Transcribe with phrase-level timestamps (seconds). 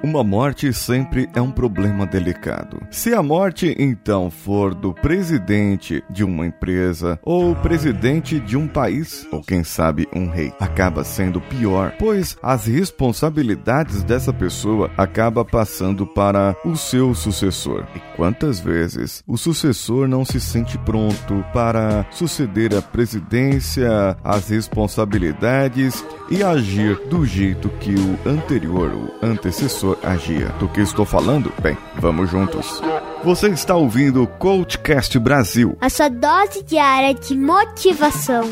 [0.00, 2.80] Uma morte sempre é um problema delicado.
[2.88, 9.26] Se a morte então for do presidente de uma empresa ou presidente de um país,
[9.32, 16.06] ou quem sabe um rei, acaba sendo pior, pois as responsabilidades dessa pessoa acaba passando
[16.06, 17.84] para o seu sucessor.
[17.96, 26.04] E quantas vezes o sucessor não se sente pronto para suceder a presidência, as responsabilidades
[26.30, 30.48] e agir do jeito que o anterior, o antecessor, agia.
[30.58, 31.52] Do que estou falando?
[31.62, 32.82] Bem, vamos juntos.
[33.24, 38.44] Você está ouvindo o Coachcast Brasil a sua dose diária de motivação.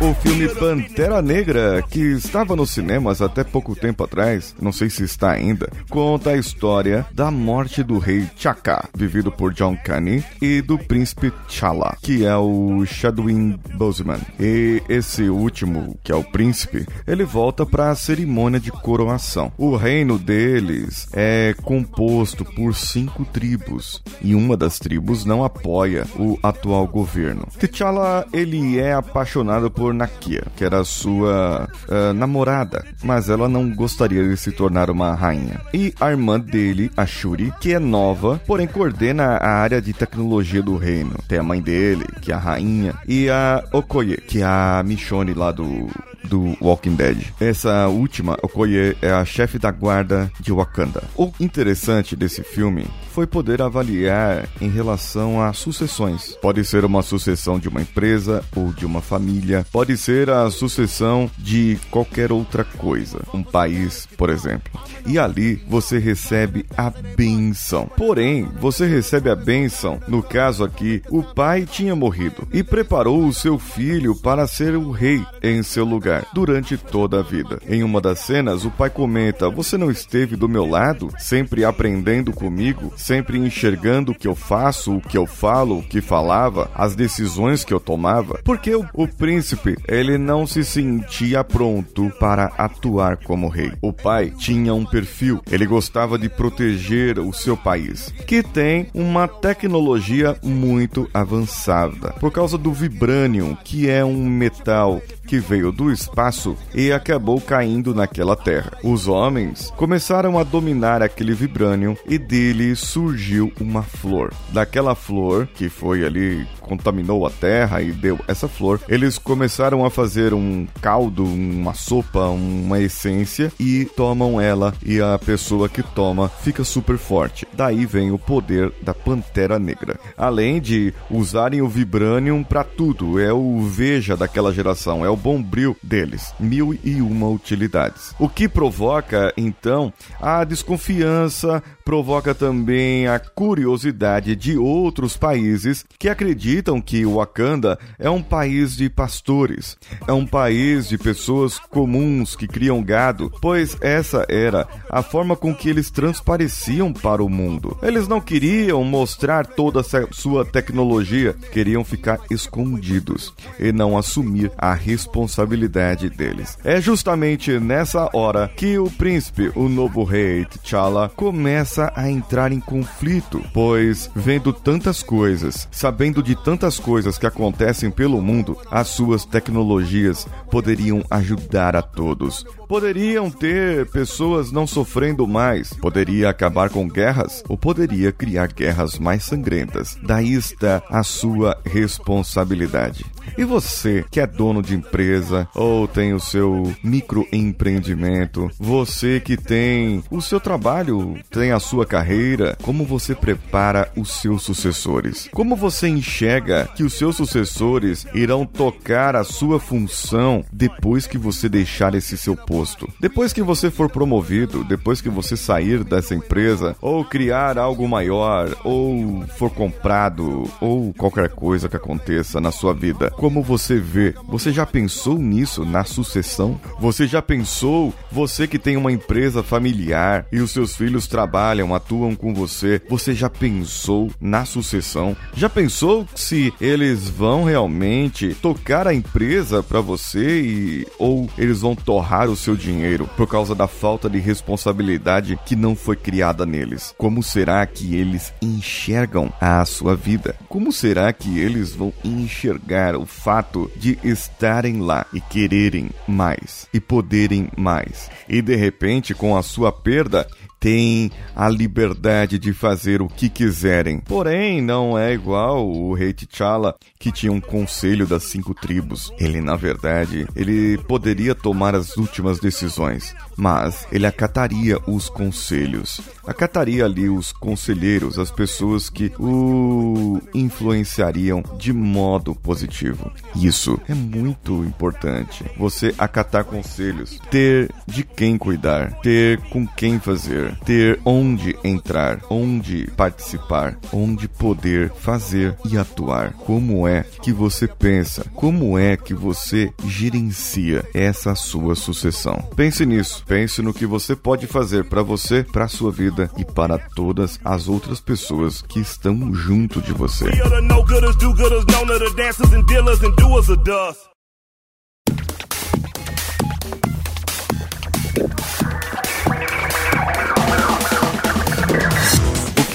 [0.00, 5.04] O filme Pantera Negra, que estava nos cinemas até pouco tempo atrás, não sei se
[5.04, 10.62] está ainda, conta a história da morte do rei T'Chaka, vivido por John Caney, e
[10.62, 14.20] do príncipe T'Challa, que é o Chadwick Boseman.
[14.40, 19.52] E esse último, que é o príncipe, ele volta para a cerimônia de coroação.
[19.58, 26.38] O reino deles é composto por cinco tribos, e uma das tribos não apoia o
[26.42, 27.46] atual governo.
[27.58, 34.26] T'Challa, ele é apaixonado por Nakia, que era sua uh, namorada, mas ela não gostaria
[34.26, 35.60] de se tornar uma rainha.
[35.72, 40.62] E a irmã dele, a Shuri, que é nova, porém coordena a área de tecnologia
[40.62, 41.16] do reino.
[41.26, 45.34] Tem a mãe dele, que é a rainha, e a Okoye, que é a Michonne
[45.34, 45.88] lá do
[46.28, 47.24] do Walking Dead.
[47.40, 51.02] Essa última, Okoye, é a chefe da guarda de Wakanda.
[51.16, 56.36] O interessante desse filme foi poder avaliar em relação a sucessões.
[56.40, 61.30] Pode ser uma sucessão de uma empresa ou de uma família, pode ser a sucessão
[61.38, 64.80] de qualquer outra coisa, um país, por exemplo.
[65.06, 67.90] E ali você recebe a benção.
[67.96, 73.32] Porém, você recebe a benção, no caso aqui, o pai tinha morrido e preparou o
[73.32, 77.58] seu filho para ser o rei em seu lugar durante toda a vida.
[77.66, 82.32] Em uma das cenas, o pai comenta: Você não esteve do meu lado, sempre aprendendo
[82.32, 86.94] comigo, sempre enxergando o que eu faço, o que eu falo, o que falava, as
[86.94, 88.40] decisões que eu tomava?
[88.58, 93.72] Porque o, o príncipe, ele não se sentia pronto para atuar como rei.
[93.80, 99.28] O pai tinha um perfil, ele gostava de proteger o seu país, que tem uma
[99.28, 102.14] tecnologia muito avançada.
[102.18, 107.94] Por causa do vibranium, que é um metal que veio do espaço e acabou caindo
[107.94, 108.72] naquela terra.
[108.82, 114.32] Os homens começaram a dominar aquele vibranium e dele surgiu uma flor.
[114.52, 119.90] Daquela flor que foi ali contaminou a terra e deu essa flor, eles começaram a
[119.90, 126.28] fazer um caldo, uma sopa, uma essência e tomam ela e a pessoa que toma
[126.28, 127.48] fica super forte.
[127.54, 129.98] Daí vem o poder da Pantera Negra.
[130.16, 135.76] Além de usarem o Vibranium para tudo, é o veja daquela geração, é o bombril
[135.82, 136.34] deles.
[136.38, 138.14] Mil e uma utilidades.
[138.18, 146.82] O que provoca, então, a desconfiança, provoca também a curiosidade de outros países que acreditam
[146.82, 152.82] que Wakanda é um país de pastores, é um país de pessoas comuns que criam
[152.82, 157.76] gado, pois essa era a forma com que eles transpareciam para o mundo.
[157.82, 164.74] Eles não queriam mostrar toda a sua tecnologia, queriam ficar escondidos e não assumir a
[164.74, 166.58] responsabilidade deles.
[166.62, 172.60] É justamente nessa hora que o príncipe, o novo rei T'Challa, começa a entrar em
[172.60, 179.24] conflito, pois vendo tantas coisas, sabendo de tantas coisas que acontecem pelo mundo, as suas
[179.24, 182.44] tecnologias poderiam ajudar a todos.
[182.68, 189.24] Poderiam ter pessoas não sofrendo mais, poderia acabar com guerras ou poderia criar guerras mais
[189.24, 189.96] sangrentas.
[190.02, 193.06] Daí está a sua responsabilidade.
[193.36, 200.02] E você que é dono de empresa ou tem o seu microempreendimento, você que tem
[200.10, 205.28] o seu trabalho, tem a sua carreira, como você prepara os seus sucessores?
[205.32, 211.48] Como você enxerga que os seus sucessores irão tocar a sua função depois que você
[211.48, 212.88] deixar esse seu posto?
[213.00, 218.56] Depois que você for promovido, depois que você sair dessa empresa ou criar algo maior
[218.64, 224.14] ou for comprado ou qualquer coisa que aconteça na sua vida, como você vê?
[224.28, 226.60] Você já pensou nisso na sucessão?
[226.80, 232.14] Você já pensou, você que tem uma empresa familiar e os seus filhos trabalham, atuam
[232.14, 235.16] com você, você já pensou na sucessão?
[235.34, 237.97] Já pensou se eles vão realmente
[238.40, 243.54] tocar a empresa para você e ou eles vão torrar o seu dinheiro por causa
[243.54, 246.94] da falta de responsabilidade que não foi criada neles?
[246.96, 250.36] Como será que eles enxergam a sua vida?
[250.48, 256.80] Como será que eles vão enxergar o fato de estarem lá e quererem mais e
[256.80, 258.10] poderem mais?
[258.28, 260.26] E de repente, com a sua perda,
[260.60, 264.00] têm a liberdade de fazer o que quiserem.
[264.00, 269.12] Porém, não é igual o rei T'Challa, que tinha um conselho das cinco tribos.
[269.18, 276.00] Ele, na verdade, ele poderia tomar as últimas decisões, mas ele acataria os conselhos.
[276.26, 283.10] Acataria ali os conselheiros, as pessoas que o influenciariam de modo positivo.
[283.36, 285.44] Isso é muito importante.
[285.56, 292.90] Você acatar conselhos, ter de quem cuidar, ter com quem fazer ter onde entrar, onde
[292.96, 296.32] participar, onde poder fazer e atuar.
[296.32, 298.24] Como é que você pensa?
[298.34, 302.48] Como é que você gerencia essa sua sucessão?
[302.56, 303.24] Pense nisso.
[303.26, 307.68] Pense no que você pode fazer para você, para sua vida e para todas as
[307.68, 310.26] outras pessoas que estão junto de você.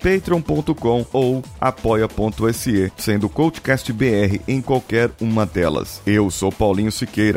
[0.02, 6.02] patreon.com ou apoia.se, sendo Coachcast BR em qualquer uma delas.
[6.06, 7.37] Eu sou Paulinho Siqueira.